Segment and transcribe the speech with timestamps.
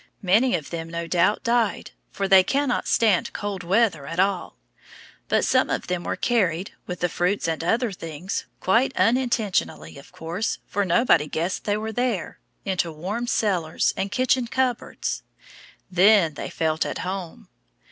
[0.23, 4.57] Many of them no doubt died, for they cannot stand cold weather at all;
[5.27, 10.11] but some of them were carried, with the fruits and other things, quite unintentionally, of
[10.11, 15.21] course, for nobody guessed they were there, into warm cellars and kitchen cupboards.
[15.91, 17.47] Then they felt at home!